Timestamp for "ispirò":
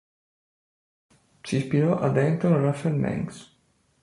1.57-1.99